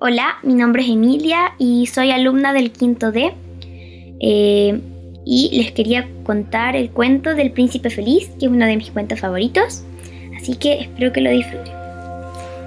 [0.00, 3.34] Hola, mi nombre es Emilia y soy alumna del quinto D.
[4.20, 4.80] Eh,
[5.24, 9.18] y les quería contar el cuento del príncipe feliz, que es uno de mis cuentos
[9.18, 9.82] favoritos.
[10.36, 11.74] Así que espero que lo disfruten.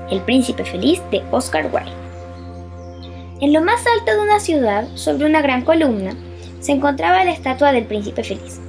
[0.09, 1.93] El príncipe feliz de Oscar Wilde.
[3.39, 6.13] En lo más alto de una ciudad, sobre una gran columna,
[6.59, 8.59] se encontraba la estatua del príncipe feliz.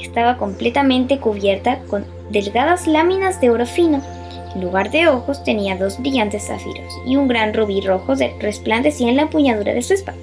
[0.00, 4.00] Estaba completamente cubierta con delgadas láminas de oro fino.
[4.54, 9.16] En lugar de ojos tenía dos brillantes zafiros y un gran rubí rojo resplandecía en
[9.16, 10.18] la empuñadura de su espada.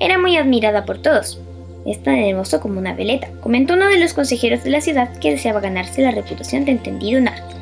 [0.00, 1.40] Era muy admirada por todos.
[1.86, 5.32] Es tan hermoso como una veleta, comentó uno de los consejeros de la ciudad que
[5.32, 7.54] deseaba ganarse la reputación de entendido en arte.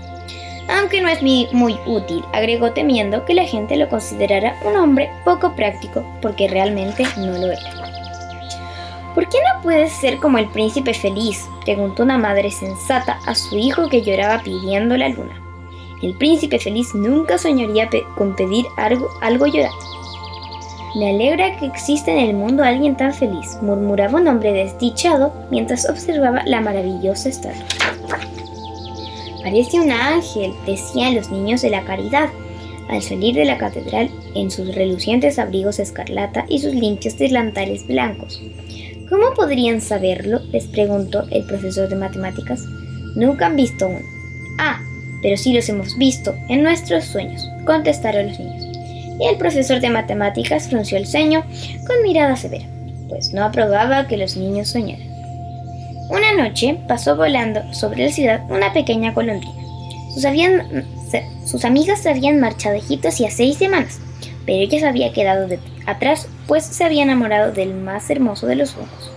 [0.68, 5.56] Aunque no es muy útil, agregó temiendo que la gente lo considerara un hombre poco
[5.56, 7.82] práctico, porque realmente no lo era.
[9.14, 11.44] ¿Por qué no puedes ser como el príncipe feliz?
[11.64, 15.41] preguntó una madre sensata a su hijo que lloraba pidiendo la luna.
[16.02, 19.92] El príncipe feliz nunca soñaría con pedir algo, algo llorando.
[20.94, 25.88] Me alegra que exista en el mundo alguien tan feliz, murmuraba un hombre desdichado mientras
[25.88, 27.64] observaba la maravillosa estatua.
[29.42, 32.28] Parece un ángel, decían los niños de la caridad,
[32.88, 38.42] al salir de la catedral en sus relucientes abrigos escarlata y sus limpios delantales blancos.
[39.08, 40.40] ¿Cómo podrían saberlo?
[40.52, 42.64] les preguntó el profesor de matemáticas.
[43.14, 44.00] Nunca han visto uno.
[44.58, 44.80] Ah,
[45.22, 48.66] pero sí los hemos visto en nuestros sueños, contestaron los niños.
[49.20, 51.44] Y el profesor de matemáticas frunció el ceño
[51.86, 52.64] con mirada severa,
[53.08, 55.06] pues no aprobaba que los niños soñaran.
[56.10, 59.62] Una noche pasó volando sobre la ciudad una pequeña golondrina.
[61.46, 63.98] Sus, amigas se habían marchado a Egipto hacía seis semanas,
[64.44, 65.48] pero ella se había quedado
[65.86, 69.10] atrás pues se había enamorado del más hermoso de los ojos.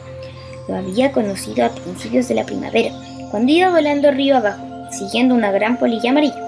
[0.70, 2.92] Lo había conocido a principios de la primavera,
[3.30, 4.65] cuando iba volando río abajo,
[4.98, 6.48] siguiendo una gran polilla amarilla,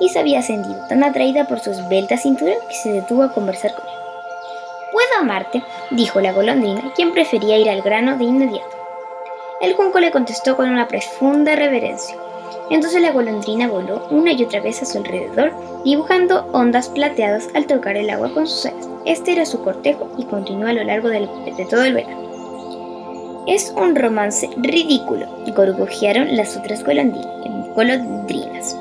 [0.00, 3.74] y se había sentido tan atraída por su esbelta cintura que se detuvo a conversar
[3.74, 3.94] con él.
[4.92, 8.76] Puedo amarte, dijo la golondrina, quien prefería ir al grano de inmediato.
[9.60, 12.16] El junco le contestó con una profunda reverencia.
[12.70, 15.52] Entonces la golondrina voló una y otra vez a su alrededor,
[15.84, 18.88] dibujando ondas plateadas al tocar el agua con sus alas.
[19.04, 22.29] Este era su cortejo y continuó a lo largo de todo el verano.
[23.46, 28.76] Es un romance ridículo, gorgojearon las otras golondrinas.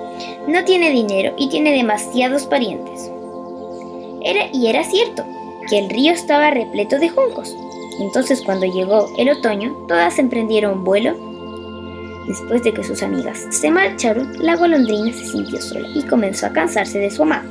[0.48, 3.12] No tiene dinero y tiene demasiados parientes.
[4.22, 5.26] Era, y era cierto
[5.70, 7.56] que el río estaba repleto de juncos.
[8.02, 11.30] Entonces cuando llegó el otoño, todas emprendieron vuelo
[12.30, 16.54] Después de que sus amigas se marcharon, la golondrina se sintió sola y comenzó a
[16.54, 17.50] cansarse de su amado.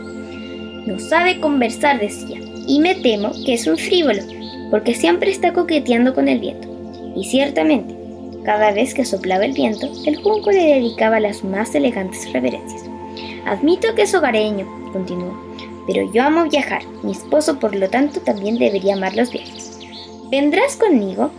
[0.87, 4.23] No sabe conversar, decía, y me temo que es un frívolo,
[4.71, 6.68] porque siempre está coqueteando con el viento.
[7.19, 7.97] Y ciertamente,
[8.45, 12.85] cada vez que soplaba el viento, el junco le dedicaba las más elegantes reverencias.
[13.45, 15.37] Admito que es hogareño, continuó,
[15.89, 16.83] pero yo amo viajar.
[17.03, 19.81] Mi esposo, por lo tanto, también debería amar los viajes.
[20.31, 21.31] ¿Vendrás conmigo?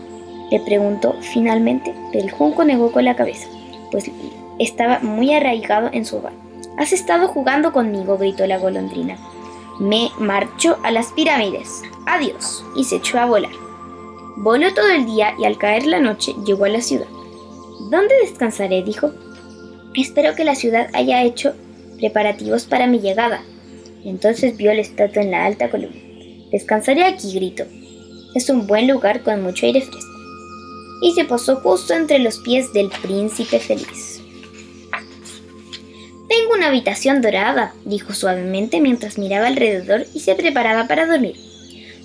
[0.52, 3.48] Le preguntó finalmente, pero el junco negó con la cabeza,
[3.90, 4.12] pues
[4.60, 6.34] estaba muy arraigado en su hogar.
[6.78, 9.18] Has estado jugando conmigo, gritó la golondrina.
[9.80, 11.84] Me marchó a las pirámides.
[12.06, 12.66] Adiós.
[12.76, 13.69] Y se echó a volar.
[14.42, 17.08] Voló todo el día y al caer la noche llegó a la ciudad.
[17.92, 18.82] ¿Dónde descansaré?
[18.84, 19.12] dijo.
[19.94, 21.54] Espero que la ciudad haya hecho
[21.98, 23.44] preparativos para mi llegada.
[24.06, 26.00] Entonces vio la estatua en la alta columna.
[26.54, 27.66] Descansaré aquí, gritó.
[28.34, 30.08] Es un buen lugar con mucho aire fresco
[31.02, 34.22] y se posó justo entre los pies del príncipe feliz.
[36.30, 41.49] Tengo una habitación dorada, dijo suavemente mientras miraba alrededor y se preparaba para dormir.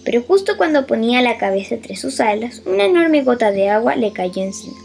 [0.05, 4.13] Pero justo cuando ponía la cabeza entre sus alas, una enorme gota de agua le
[4.13, 4.77] cayó encima.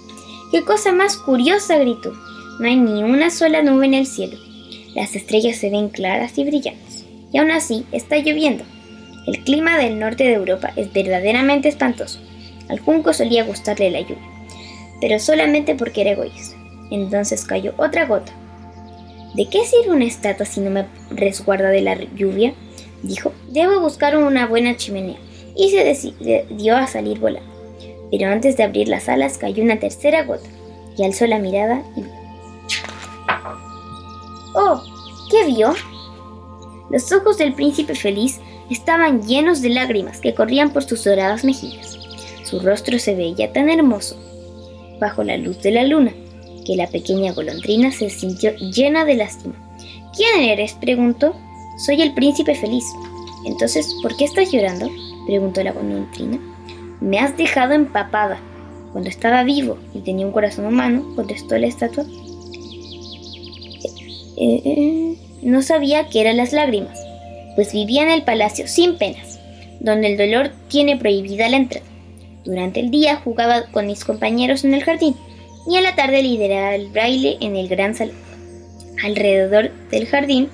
[0.51, 1.77] ¡Qué cosa más curiosa!
[1.77, 2.13] gritó.
[2.59, 4.37] No hay ni una sola nube en el cielo.
[4.95, 7.05] Las estrellas se ven claras y brillantes.
[7.31, 8.63] Y aún así está lloviendo.
[9.27, 12.19] El clima del norte de Europa es verdaderamente espantoso.
[12.69, 14.17] Al junco solía gustarle la lluvia,
[15.01, 16.55] pero solamente porque era egoísta.
[16.91, 18.31] Entonces cayó otra gota.
[19.35, 22.53] ¿De qué sirve una estatua si no me resguarda de la lluvia?
[23.03, 25.17] Dijo, debo buscar una buena chimenea.
[25.55, 27.49] Y se decidió a salir volando.
[28.11, 30.49] Pero antes de abrir las alas cayó una tercera gota,
[30.97, 32.03] y alzó la mirada y.
[34.55, 34.81] ¡Oh!
[35.29, 35.73] ¿Qué vio?
[36.89, 41.97] Los ojos del príncipe feliz estaban llenos de lágrimas que corrían por sus doradas mejillas.
[42.43, 44.17] Su rostro se veía tan hermoso
[44.99, 46.11] bajo la luz de la luna
[46.65, 49.55] que la pequeña golondrina se sintió llena de lástima.
[50.15, 50.73] ¿Quién eres?
[50.73, 51.35] preguntó.
[51.79, 52.83] Soy el príncipe feliz.
[53.45, 54.89] Entonces, ¿por qué estás llorando?
[55.25, 56.37] preguntó la golondrina.
[56.99, 58.39] Me has dejado empapada.
[58.91, 62.03] Cuando estaba vivo y tenía un corazón humano, contestó la estatua.
[64.37, 66.99] Eh, eh, no sabía qué eran las lágrimas,
[67.55, 69.39] pues vivía en el palacio sin penas,
[69.79, 71.85] donde el dolor tiene prohibida la entrada.
[72.43, 75.15] Durante el día jugaba con mis compañeros en el jardín
[75.67, 78.15] y a la tarde lideraba el baile en el gran salón.
[79.03, 80.49] Alrededor del jardín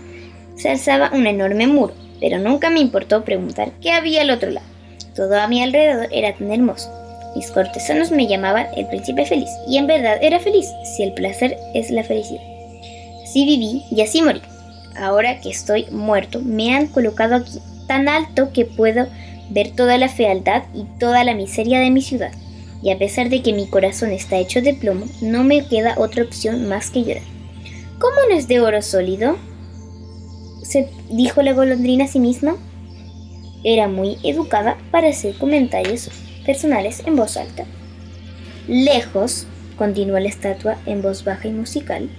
[0.56, 4.68] se alzaba un enorme muro, pero nunca me importó preguntar qué había al otro lado.
[5.16, 6.90] Todo a mi alrededor era tan hermoso.
[7.36, 11.58] Mis cortesanos me llamaban el príncipe feliz, y en verdad era feliz, si el placer
[11.74, 12.42] es la felicidad.
[13.24, 14.42] Así viví y así morí.
[14.98, 19.08] Ahora que estoy muerto, me han colocado aquí tan alto que puedo
[19.50, 22.32] ver toda la fealdad y toda la miseria de mi ciudad.
[22.82, 26.24] Y a pesar de que mi corazón está hecho de plomo, no me queda otra
[26.24, 27.24] opción más que llorar.
[28.00, 29.38] ¿Cómo no es de oro sólido?
[31.10, 32.56] Dijo la golondrina a sí misma.
[33.64, 36.10] Era muy educada para hacer comentarios
[36.46, 37.66] personales en voz alta.
[38.68, 39.48] Lejos,
[39.78, 42.10] continuó la estatua en voz baja y musical,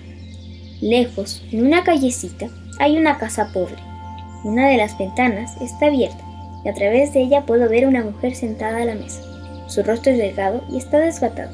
[0.81, 2.49] lejos, en una callecita,
[2.79, 3.77] hay una casa pobre.
[4.45, 6.23] Una de las ventanas está abierta
[6.65, 9.23] y a través de ella puedo ver una mujer sentada a la mesa.
[9.69, 11.51] Su rostro es delgado y está desgatado.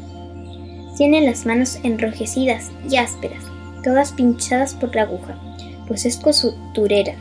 [0.96, 3.42] Tiene las manos enrojecidas y ásperas,
[3.82, 5.38] todas pinchadas por la aguja,
[5.86, 7.14] pues es costurera.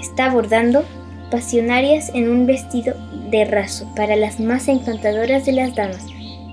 [0.00, 0.84] Está bordando
[1.30, 2.94] pasionarias en un vestido
[3.30, 6.06] de raso para las más encantadoras de las damas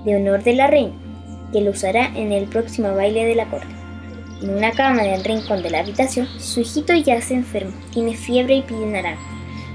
[0.05, 0.93] de honor de la reina,
[1.51, 3.67] que lo usará en el próximo baile de la corte.
[4.41, 8.55] En una cama en el rincón de la habitación, su hijito yace enfermo, tiene fiebre
[8.55, 9.21] y pide naranja.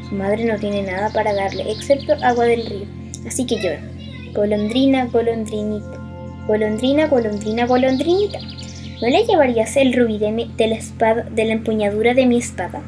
[0.08, 2.86] Su madre no tiene nada para darle excepto agua del río,
[3.26, 3.82] así que llora.
[4.32, 6.00] Golondrina, golondrinita,
[6.46, 8.38] golondrina, golondrina, golondrinita.
[9.02, 12.82] ¿No le llevarías el rubí de, la espada, de la empuñadura de mi espada?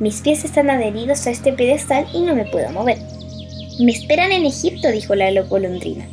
[0.00, 2.98] Mis pies están adheridos a este pedestal y no me puedo mover.
[3.78, 6.04] Me esperan en Egipto, dijo la golondrina.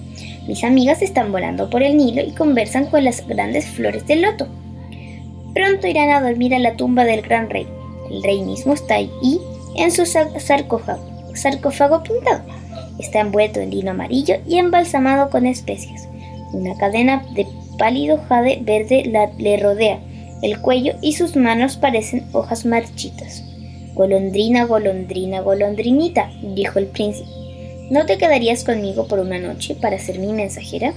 [0.48, 4.48] Mis amigas están volando por el Nilo y conversan con las grandes flores del loto.
[5.54, 7.68] Pronto irán a dormir a la tumba del gran rey.
[8.12, 9.10] El rey mismo está ahí
[9.76, 11.04] en su sarcófago,
[11.36, 12.44] sarcófago pintado.
[13.00, 16.08] Está envuelto en lino amarillo y embalsamado con especias.
[16.54, 17.46] Una cadena de
[17.80, 20.00] pálido jade verde le rodea
[20.42, 23.44] el cuello y sus manos parecen hojas marchitas.
[23.94, 27.30] Golondrina, golondrina, golondrinita, dijo el príncipe.
[27.90, 30.94] ¿No te quedarías conmigo por una noche para ser mi mensajera?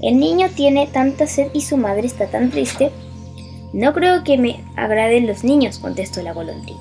[0.00, 2.90] El niño tiene tanta sed y su madre está tan triste.
[3.74, 6.80] No creo que me agraden los niños, contestó la golondrina.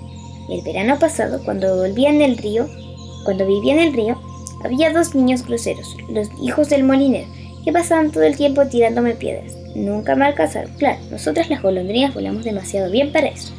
[0.50, 2.68] El verano pasado, cuando volvía en el río,
[3.26, 4.18] cuando vivía en el río,
[4.64, 7.28] había dos niños groseros, los hijos del molinero,
[7.64, 9.54] que pasaban todo el tiempo tirándome piedras.
[9.76, 10.72] Nunca me alcanzaron.
[10.78, 13.54] Claro, nosotras las golondrinas volamos demasiado bien para eso.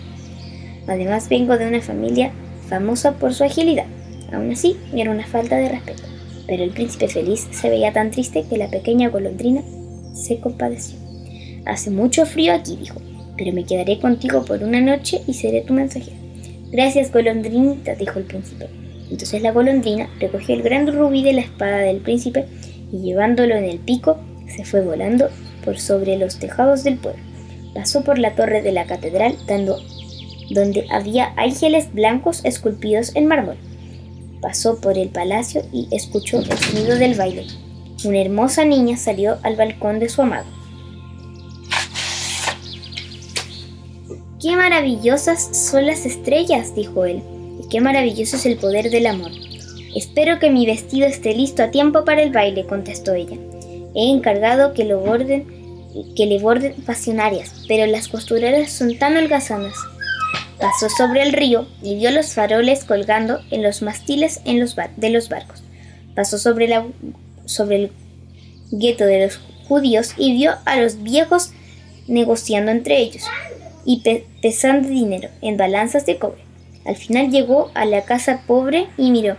[0.87, 2.33] Además vengo de una familia
[2.69, 3.87] famosa por su agilidad.
[4.33, 6.03] Aún así, era una falta de respeto.
[6.47, 9.63] Pero el príncipe feliz se veía tan triste que la pequeña golondrina
[10.15, 10.99] se compadeció.
[11.65, 13.01] Hace mucho frío aquí, dijo,
[13.37, 16.17] pero me quedaré contigo por una noche y seré tu mensajero.
[16.71, 18.69] Gracias, golondrinita, dijo el príncipe.
[19.11, 22.47] Entonces la golondrina recogió el gran rubí de la espada del príncipe
[22.93, 24.19] y llevándolo en el pico,
[24.55, 25.29] se fue volando
[25.65, 27.23] por sobre los tejados del pueblo.
[27.75, 29.79] Pasó por la torre de la catedral dando
[30.51, 33.57] donde había ángeles blancos esculpidos en mármol.
[34.41, 37.47] Pasó por el palacio y escuchó el sonido del baile.
[38.05, 40.47] Una hermosa niña salió al balcón de su amado.
[44.41, 46.75] ¡Qué maravillosas son las estrellas!
[46.75, 47.23] dijo él.
[47.63, 49.31] Y qué maravilloso es el poder del amor.
[49.95, 53.37] Espero que mi vestido esté listo a tiempo para el baile, contestó ella.
[53.95, 55.47] He encargado que lo borden,
[56.17, 59.75] que le borden pasionarias, pero las costureras son tan holgazanas
[60.63, 65.11] Pasó sobre el río y vio los faroles colgando en los mástiles en los de
[65.11, 65.65] los barcos.
[66.15, 66.73] Pasó sobre,
[67.47, 67.93] sobre el
[68.71, 71.51] gueto de los judíos y vio a los viejos
[72.07, 73.25] negociando entre ellos
[73.85, 74.05] y
[74.41, 76.45] pesando dinero en balanzas de cobre.
[76.85, 79.37] Al final llegó a la casa pobre y miró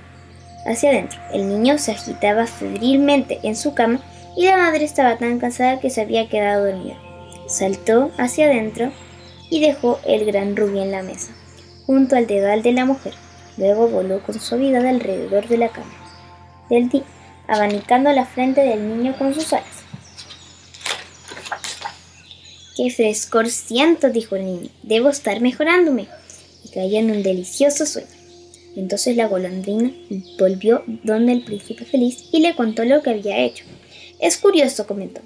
[0.65, 1.19] hacia adentro.
[1.31, 3.99] El niño se agitaba febrilmente en su cama
[4.35, 6.97] y la madre estaba tan cansada que se había quedado dormida.
[7.47, 8.91] Saltó hacia adentro
[9.49, 11.31] y dejó el gran rubí en la mesa,
[11.85, 13.13] junto al dedal de la mujer.
[13.57, 16.03] Luego voló con suavidad alrededor de la cama
[16.69, 17.03] del
[17.47, 19.83] abanicando la frente del niño con sus alas.
[22.75, 24.09] ¡Qué frescor siento!
[24.09, 24.69] dijo el niño.
[24.81, 26.07] Debo estar mejorándome.
[26.63, 28.07] Y cayó en un delicioso sueño.
[28.75, 29.91] Entonces la golondrina
[30.39, 33.65] volvió donde el príncipe feliz y le contó lo que había hecho.
[34.19, 35.21] Es curioso, comentó,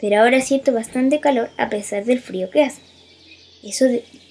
[0.00, 2.80] pero ahora siento bastante calor a pesar del frío que hace.
[3.62, 3.86] Eso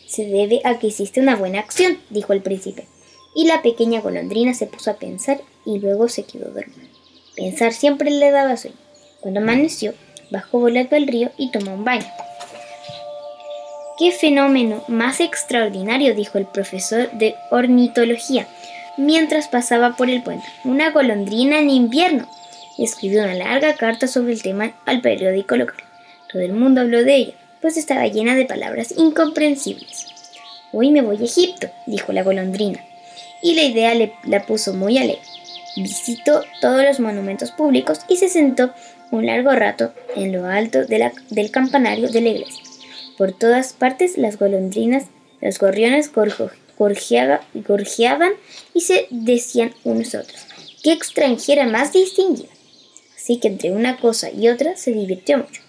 [0.07, 2.85] se debe a que hiciste una buena acción, dijo el príncipe.
[3.33, 6.89] Y la pequeña golondrina se puso a pensar y luego se quedó dormida.
[7.35, 8.75] Pensar siempre le daba sueño.
[9.21, 9.93] Cuando amaneció,
[10.29, 12.05] bajó volando al río y tomó un baño.
[14.01, 16.15] ¡Qué fenómeno más extraordinario!
[16.15, 18.47] dijo el profesor de ornitología
[18.97, 20.47] mientras pasaba por el puente.
[20.63, 22.27] Una golondrina en invierno.
[22.79, 25.83] Escribió una larga carta sobre el tema al periódico local.
[26.31, 30.07] Todo el mundo habló de ella, pues estaba llena de palabras incomprensibles.
[30.71, 32.83] Hoy me voy a Egipto, dijo la golondrina,
[33.43, 33.93] y la idea
[34.23, 35.21] la puso muy alegre.
[35.75, 38.73] Visitó todos los monumentos públicos y se sentó
[39.11, 42.60] un largo rato en lo alto del campanario de la iglesia.
[43.21, 45.03] Por todas partes las golondrinas,
[45.41, 46.09] los gorriones
[46.75, 48.31] gorjeaban
[48.73, 50.47] y se decían unos a otros.
[50.81, 52.49] ¡Qué extranjera más distinguida!
[53.15, 55.61] Así que entre una cosa y otra se divirtió mucho.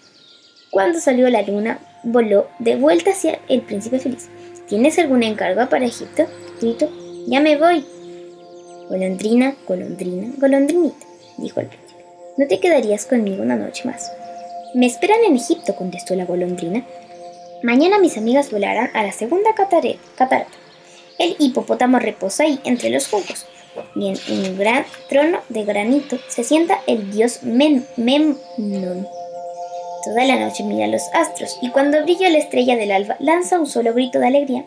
[0.71, 4.29] Cuando salió la luna, voló de vuelta hacia el príncipe feliz.
[4.67, 6.25] ¿Tienes algún encargo para Egipto?
[6.59, 6.89] Gritó.
[7.27, 7.85] Ya me voy.
[8.89, 11.05] Golondrina, golondrina, golondrinita,
[11.37, 12.03] dijo el príncipe.
[12.35, 14.11] ¿No te quedarías conmigo una noche más?
[14.73, 16.83] Me esperan en Egipto, contestó la golondrina.
[17.63, 20.49] Mañana mis amigas volarán a la segunda catarata.
[21.17, 23.45] El hipopótamo reposa ahí entre los juncos.
[23.95, 29.07] Y en un gran trono de granito se sienta el dios Memnon.
[30.03, 33.65] Toda la noche mira los astros y cuando brilla la estrella del alba lanza un
[33.65, 34.65] solo grito de alegría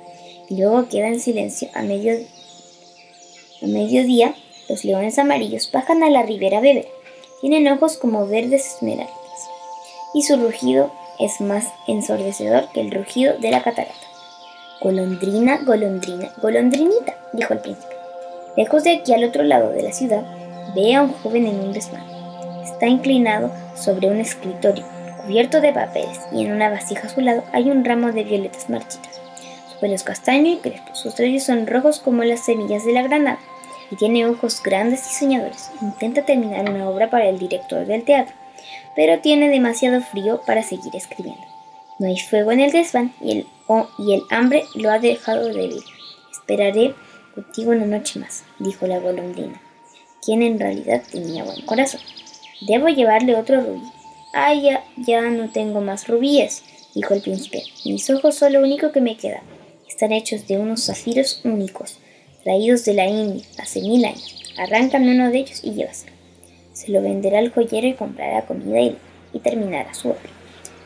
[0.48, 2.16] y luego queda en silencio a, medio,
[3.62, 4.34] a mediodía.
[4.70, 6.88] Los leones amarillos bajan a la ribera beber.
[7.42, 9.12] Tienen ojos como verdes esmeraldas
[10.14, 13.94] y su rugido es más ensordecedor que el rugido de la catarata.
[14.80, 17.94] Golondrina, golondrina, golondrinita, dijo el príncipe.
[18.56, 20.24] Lejos de aquí, al otro lado de la ciudad,
[20.74, 22.04] ve a un joven en un desván.
[22.64, 24.84] Está inclinado sobre un escritorio
[25.22, 28.70] cubierto de papeles y en una vasija a su lado hay un ramo de violetas
[28.70, 29.20] marchitas.
[29.72, 33.02] Su pelo es castaño y crespo, sus ojos son rojos como las semillas de la
[33.02, 33.38] granada
[33.90, 35.70] y tiene ojos grandes y soñadores.
[35.80, 38.34] Intenta terminar una obra para el director del teatro
[38.94, 41.42] pero tiene demasiado frío para seguir escribiendo.
[41.98, 45.82] No hay fuego en el desván y el, hambre lo ha dejado débil.
[46.32, 46.94] Esperaré
[47.34, 49.60] contigo una noche más, dijo la golondrina,
[50.24, 52.00] quien en realidad tenía buen corazón.
[52.62, 53.82] Debo llevarle otro rubí.
[54.32, 56.62] Ah, ya, ya no tengo más rubíes,
[56.94, 57.62] dijo el príncipe.
[57.84, 59.42] Mis ojos son lo único que me queda.
[59.88, 61.98] Están hechos de unos zafiros únicos,
[62.44, 64.44] traídos de la India hace mil años.
[64.58, 66.15] Arráncame uno de ellos y llévaselo
[66.76, 68.98] se lo venderá al joyero y comprará comida y,
[69.32, 70.20] y terminará su obra.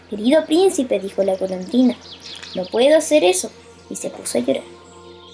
[0.09, 1.97] Querido príncipe, dijo la golondrina,
[2.55, 3.51] no puedo hacer eso.
[3.91, 4.63] Y se puso a llorar.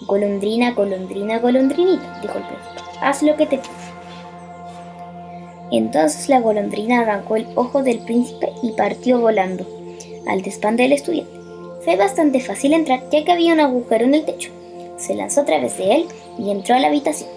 [0.07, 3.75] Golondrina, golondrina, golondrinita, dijo el príncipe, haz lo que te pido.
[5.71, 9.67] Entonces la golondrina arrancó el ojo del príncipe y partió volando
[10.27, 11.39] al despan del estudiante.
[11.85, 14.51] Fue bastante fácil entrar ya que había un agujero en el techo.
[14.97, 16.07] Se lanzó a través de él
[16.39, 17.29] y entró a la habitación.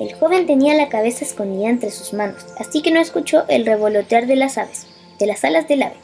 [0.00, 4.26] El joven tenía la cabeza escondida entre sus manos, así que no escuchó el revolotear
[4.26, 4.86] de las aves,
[5.18, 5.94] de las alas del ave.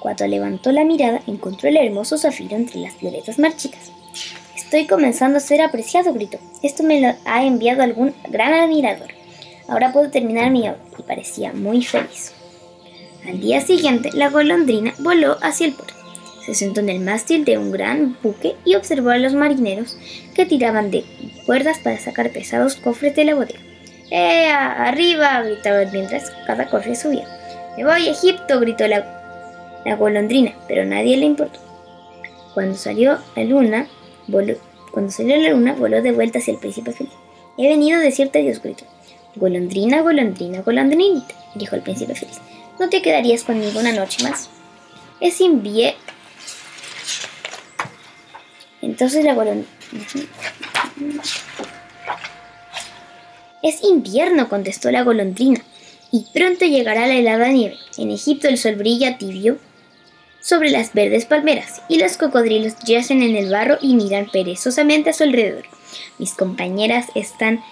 [0.00, 3.90] Cuando levantó la mirada, encontró el hermoso zafiro entre las violetas marchitas.
[4.54, 6.38] Estoy comenzando a ser apreciado, gritó.
[6.62, 9.08] Esto me lo ha enviado algún gran admirador.
[9.68, 12.32] Ahora puedo terminar mi obra, y parecía muy feliz.
[13.26, 15.94] Al día siguiente, la golondrina voló hacia el puerto.
[16.44, 19.96] Se sentó en el mástil de un gran buque y observó a los marineros
[20.34, 21.04] que tiraban de
[21.46, 23.60] cuerdas para sacar pesados cofres de la bodega.
[24.10, 24.50] ¡Eh!
[24.50, 25.42] ¡Arriba!
[25.42, 27.26] gritaban mientras cada cofre subía.
[27.76, 28.60] ¡Me voy a Egipto!
[28.60, 29.04] gritó la,
[29.98, 31.60] golondrina, pero nadie le importó.
[32.52, 33.86] Cuando salió la luna,
[34.28, 34.54] voló,
[34.92, 37.12] cuando salió la luna, voló de vuelta hacia el príncipe feliz.
[37.56, 38.84] He venido a decirte Dios gritó.
[39.36, 42.38] Golondrina, golondrina, golondrinita, dijo el príncipe feliz.
[42.78, 44.50] ¿No te quedarías conmigo una noche más?
[45.20, 46.13] Es invierno.
[48.84, 49.68] Entonces la golondrina...
[53.62, 55.60] Es invierno, contestó la golondrina,
[56.12, 57.78] y pronto llegará la helada nieve.
[57.96, 59.58] En Egipto el sol brilla tibio
[60.40, 65.12] sobre las verdes palmeras, y los cocodrilos yacen en el barro y miran perezosamente a
[65.14, 65.64] su alrededor.
[66.18, 67.64] Mis compañeras están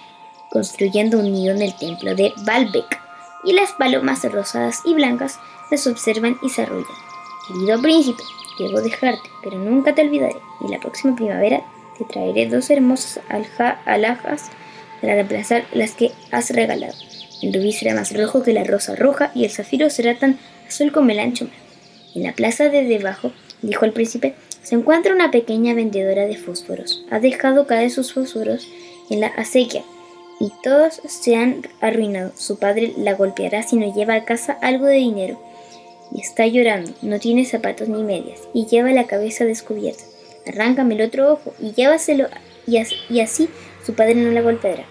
[0.49, 2.99] construyendo un nido en el templo de Baalbek,
[3.43, 5.37] y las palomas rosadas y blancas
[5.69, 6.87] las observan y se arrullan.
[7.47, 8.23] Querido príncipe,
[8.59, 11.63] debo dejarte, pero nunca te olvidaré, y la próxima primavera
[11.97, 14.49] te traeré dos hermosas alhajas
[15.01, 16.93] para reemplazar las que has regalado.
[17.41, 20.91] El rubí será más rojo que la rosa roja y el zafiro será tan azul
[20.91, 21.53] como el ancho mar.
[22.15, 23.31] En la plaza de debajo,
[23.61, 27.03] dijo el príncipe, se encuentra una pequeña vendedora de fósforos.
[27.11, 28.67] Ha dejado caer sus fósforos
[29.09, 29.83] en la acequia
[30.39, 32.31] y todos se han arruinado.
[32.37, 35.39] Su padre la golpeará si no lleva a casa algo de dinero.
[36.13, 40.03] Y está llorando, no tiene zapatos ni medias y lleva la cabeza descubierta.
[40.45, 42.27] Arráncame el otro ojo y llévaselo
[42.67, 43.49] y así
[43.85, 44.85] su padre no la golpeará.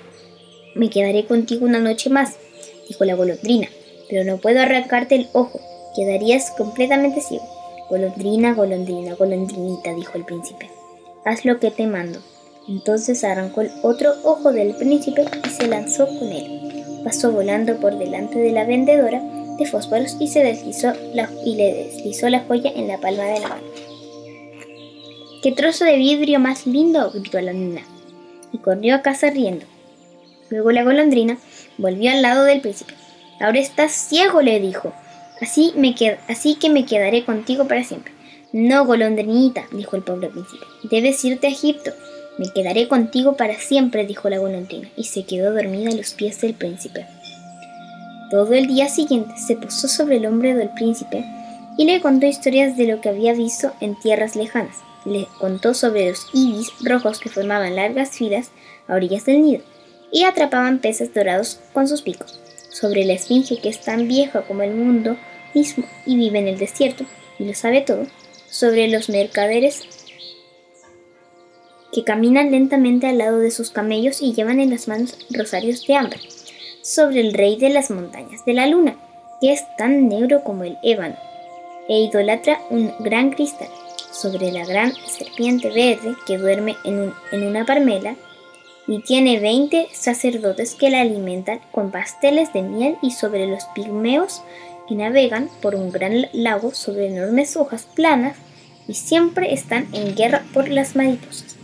[0.75, 2.37] Me quedaré contigo una noche más,
[2.89, 3.69] dijo la golondrina,
[4.09, 5.61] pero no puedo arrancarte el ojo,
[5.95, 7.47] quedarías completamente ciego.
[7.89, 10.71] Golondrina, golondrina, golondrinita, dijo el príncipe.
[11.25, 12.21] Haz lo que te mando.
[12.69, 17.03] Entonces arrancó el otro ojo del príncipe y se lanzó con él.
[17.05, 19.21] Pasó volando por delante de la vendedora
[19.59, 20.93] de fósforos y se deslizó
[21.45, 23.63] y le deslizó la joya en la palma de la mano.
[25.43, 27.11] ¡Qué trozo de vidrio más lindo!
[27.11, 27.83] gritó la niña
[28.53, 29.67] y corrió a casa riendo.
[30.51, 31.39] Luego la golondrina
[31.79, 32.95] volvió al lado del príncipe.
[33.41, 34.93] Ahora estás ciego, le dijo.
[35.41, 35.95] Así, me
[36.29, 38.13] así que me quedaré contigo para siempre.
[38.53, 40.65] No, golondrinita, dijo el pobre príncipe.
[40.85, 41.91] Debes irte a Egipto.
[42.39, 46.41] Me quedaré contigo para siempre, dijo la golondrina, y se quedó dormida a los pies
[46.41, 47.07] del príncipe.
[48.33, 51.23] Todo el día siguiente se posó sobre el hombro del príncipe
[51.77, 54.79] y le contó historias de lo que había visto en tierras lejanas.
[55.05, 58.51] Le contó sobre los ibis rojos que formaban largas filas
[58.89, 59.63] a orillas del nido
[60.11, 64.63] y atrapaban peces dorados con sus picos, sobre la esfinge que es tan vieja como
[64.63, 65.19] el mundo
[65.53, 67.05] mismo y vive en el desierto
[67.39, 68.07] y lo sabe todo,
[68.49, 69.83] sobre los mercaderes
[71.93, 75.97] que caminan lentamente al lado de sus camellos y llevan en las manos rosarios de
[75.97, 76.21] hambre,
[76.83, 78.97] sobre el rey de las montañas de la luna,
[79.41, 81.17] que es tan negro como el ébano,
[81.89, 83.69] e idolatra un gran cristal,
[84.11, 88.15] sobre la gran serpiente verde que duerme en, en una parmela
[88.87, 94.43] y tiene veinte sacerdotes que la alimentan con pasteles de miel y sobre los pigmeos
[94.89, 98.37] que navegan por un gran lago sobre enormes hojas planas
[98.89, 101.57] y siempre están en guerra por las mariposas.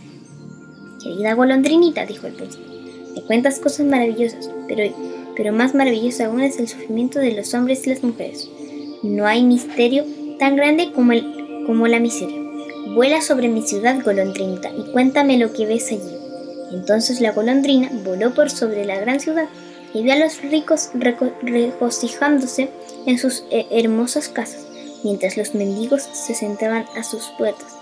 [1.03, 2.68] Querida golondrinita, dijo el príncipe,
[3.15, 4.93] me cuentas cosas maravillosas, pero,
[5.35, 8.49] pero más maravilloso aún es el sufrimiento de los hombres y las mujeres.
[9.03, 10.05] No hay misterio
[10.37, 12.41] tan grande como, el, como la miseria.
[12.93, 16.17] Vuela sobre mi ciudad, golondrinita, y cuéntame lo que ves allí.
[16.71, 19.47] Entonces la golondrina voló por sobre la gran ciudad
[19.93, 20.91] y vio a los ricos
[21.41, 22.69] regocijándose
[23.05, 24.67] en sus eh, hermosas casas,
[25.03, 27.78] mientras los mendigos se sentaban a sus puertas.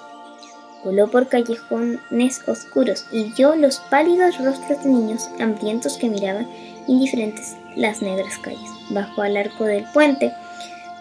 [0.84, 6.48] Voló por callejones oscuros y vio los pálidos rostros de niños hambrientos que miraban
[6.88, 8.70] indiferentes las negras calles.
[8.90, 10.32] Bajo al arco del puente,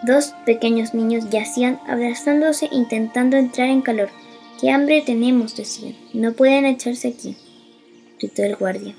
[0.03, 4.09] dos pequeños niños yacían abrazándose intentando entrar en calor.
[4.59, 5.55] ¡Qué hambre tenemos!
[5.55, 5.95] decían.
[6.13, 7.37] No pueden echarse aquí,
[8.19, 8.95] gritó el guardia.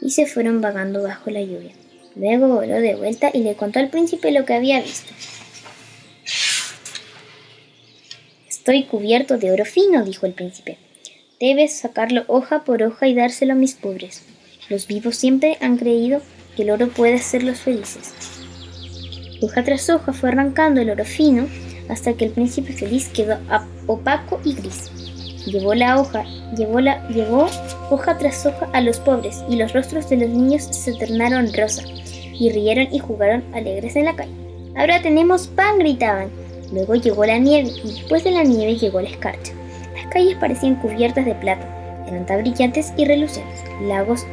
[0.00, 1.72] Y se fueron vagando bajo la lluvia.
[2.16, 5.12] Luego voló de vuelta y le contó al príncipe lo que había visto.
[8.62, 10.78] Estoy cubierto de oro fino, dijo el príncipe.
[11.40, 14.22] Debes sacarlo hoja por hoja y dárselo a mis pobres.
[14.68, 16.22] Los vivos siempre han creído
[16.54, 18.14] que el oro puede hacerlos felices.
[19.40, 21.48] Hoja tras hoja fue arrancando el oro fino
[21.88, 23.36] hasta que el príncipe feliz quedó
[23.88, 24.92] opaco y gris.
[25.44, 26.24] Llevó la hoja,
[26.56, 27.48] llevó, la, llevó
[27.90, 31.82] hoja tras hoja a los pobres y los rostros de los niños se tornaron rosa
[31.88, 34.30] y rieron y jugaron alegres en la calle.
[34.76, 36.41] Ahora tenemos pan, gritaban.
[36.72, 39.52] Luego llegó la nieve y después de la nieve llegó la escarcha.
[39.94, 41.66] Las calles parecían cubiertas de plata,
[42.08, 43.62] eran tan brillantes y relucientes.
[43.82, 44.26] Lagos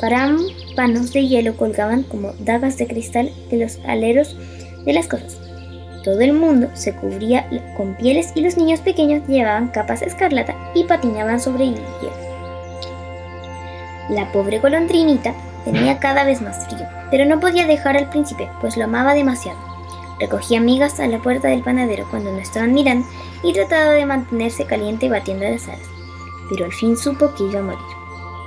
[0.00, 4.36] carámpanos de hielo colgaban como dagas de cristal de los aleros
[4.84, 5.38] de las cosas.
[6.02, 7.46] Todo el mundo se cubría
[7.76, 12.30] con pieles y los niños pequeños llevaban capas escarlata y patinaban sobre el hielo.
[14.08, 18.76] La pobre golondrinita tenía cada vez más frío, pero no podía dejar al príncipe, pues
[18.76, 19.69] lo amaba demasiado.
[20.20, 23.06] Recogía migas a la puerta del panadero cuando no estaban mirando
[23.42, 25.88] y trataba de mantenerse caliente batiendo las alas.
[26.50, 27.80] Pero al fin supo que iba a morir.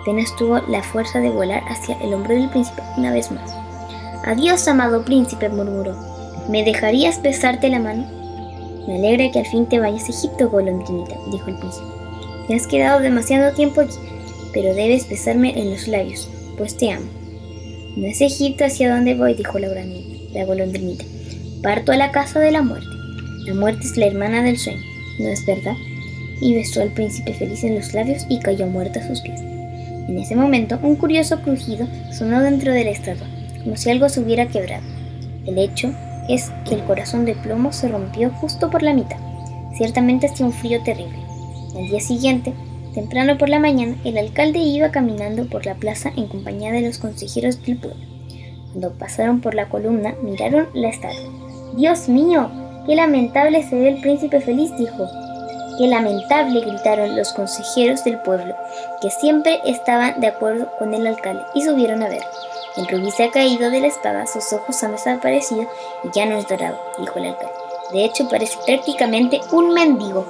[0.01, 3.51] Apenas tuvo la fuerza de volar hacia el hombro del príncipe una vez más.
[4.25, 5.97] Adiós, amado príncipe, murmuró.
[6.47, 8.05] ¿Me dejarías besarte la mano?
[8.87, 11.87] Me alegra que al fin te vayas a Egipto, golondrinita, dijo el príncipe.
[12.47, 13.95] Te has quedado demasiado tiempo aquí,
[14.53, 17.07] pero debes besarme en los labios, pues te amo.
[17.95, 21.05] No es Egipto hacia donde voy, dijo la, la golondrinita.
[21.63, 22.89] Parto a la casa de la muerte.
[23.45, 24.81] La muerte es la hermana del sueño,
[25.17, 25.77] ¿no es verdad?
[26.41, 29.39] Y besó al príncipe feliz en los labios y cayó muerta a sus pies.
[29.39, 33.27] En ese momento, un curioso crujido sonó dentro de la estatua,
[33.63, 34.83] como si algo se hubiera quebrado.
[35.45, 35.93] El hecho
[36.27, 39.17] es que el corazón de plomo se rompió justo por la mitad.
[39.77, 41.17] Ciertamente hacía un frío terrible.
[41.77, 42.51] Al día siguiente,
[42.93, 46.97] temprano por la mañana, el alcalde iba caminando por la plaza en compañía de los
[46.97, 48.03] consejeros del pueblo.
[48.73, 51.42] Cuando pasaron por la columna, miraron la estatua.
[51.75, 52.51] Dios mío,
[52.85, 55.09] qué lamentable se ve el príncipe feliz, dijo.
[55.79, 58.55] Qué lamentable, gritaron los consejeros del pueblo,
[59.01, 62.21] que siempre estaban de acuerdo con el alcalde, y subieron a ver.
[62.77, 65.63] El rubí se ha caído de la espada, sus ojos han desaparecido
[66.03, 67.53] y ya no es dorado, dijo el alcalde.
[67.91, 70.25] De hecho, parece prácticamente un mendigo.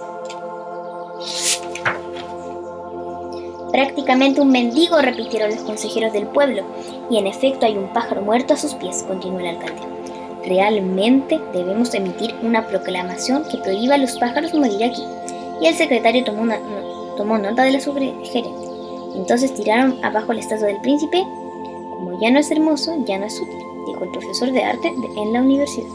[3.73, 6.63] Prácticamente un mendigo, repitieron los consejeros del pueblo,
[7.09, 10.02] y en efecto hay un pájaro muerto a sus pies, continuó el alcalde.
[10.45, 15.01] Realmente debemos emitir una proclamación que prohíba a los pájaros morir aquí.
[15.61, 16.59] Y el secretario tomó, una,
[17.15, 18.43] tomó nota de la sugerencia.
[19.15, 21.21] Entonces tiraron abajo la estatua del príncipe.
[21.21, 25.33] Como ya no es hermoso, ya no es útil, dijo el profesor de arte en
[25.33, 25.87] la universidad.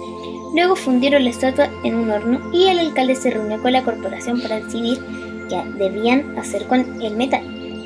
[0.55, 4.41] Luego fundieron la estatua en un horno y el alcalde se reunió con la corporación
[4.41, 4.99] para decidir
[5.51, 7.43] qué debían hacer con el metal.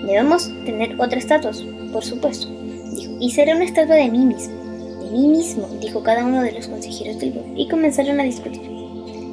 [0.07, 2.49] Debemos tener otras estatuas, por supuesto,
[2.95, 4.62] dijo, y será una estatua de mí mismo.
[5.13, 8.63] Mí mismo, dijo cada uno de los consejeros del grupo, y comenzaron a discutir.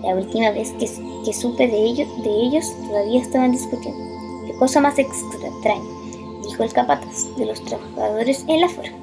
[0.04, 4.00] La última vez que, supe de ellos, de ellos, todavía estaban discutiendo.
[4.46, 5.82] Qué cosa más extraña,
[6.44, 8.96] dijo el capataz de los trabajadores en la fuerza.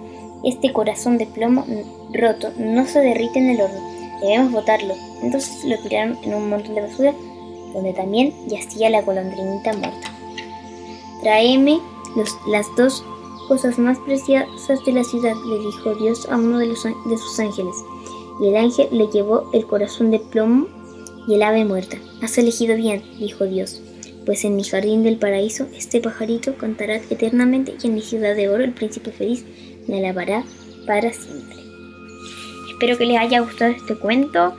[0.45, 1.65] Este corazón de plomo
[2.13, 4.95] roto no se derrite en el horno Debemos botarlo.
[5.23, 7.15] Entonces lo tiraron en un montón de basura,
[7.73, 10.11] donde también yacía la golondrinita muerta.
[11.23, 11.81] Tráeme
[12.49, 13.05] las dos
[13.49, 17.77] cosas más preciosas de la ciudad, le dijo Dios a uno de, sus ángeles.
[18.41, 20.67] Y el ángel le llevó el corazón de plomo
[21.27, 21.97] y el ave muerta.
[22.23, 23.81] Has elegido bien, dijo Dios,
[24.25, 28.49] pues en mi jardín del paraíso este pajarito cantará eternamente y en mi ciudad de
[28.49, 29.45] oro el príncipe feliz
[29.89, 30.45] me alabará
[30.87, 31.57] para siempre.
[32.71, 34.55] Espero que les haya gustado este cuento.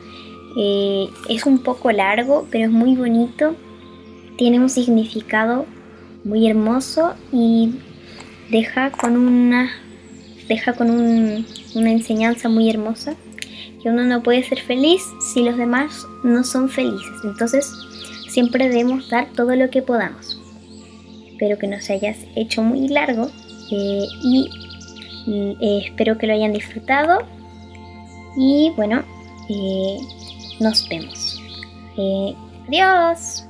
[0.57, 3.55] Eh, es un poco largo, pero es muy bonito.
[4.37, 5.65] Tiene un significado
[6.23, 7.75] muy hermoso y
[8.49, 9.71] deja con una
[10.47, 13.15] deja con una enseñanza muy hermosa
[13.81, 17.13] que uno no puede ser feliz si los demás no son felices.
[17.23, 17.71] Entonces,
[18.29, 20.39] siempre debemos dar todo lo que podamos.
[21.31, 23.29] Espero que no se hayas hecho muy largo
[23.71, 24.49] eh, y
[25.27, 27.19] eh, espero que lo hayan disfrutado
[28.35, 29.03] y bueno,
[29.49, 29.97] eh,
[30.59, 31.39] nos vemos.
[32.67, 33.46] Adiós.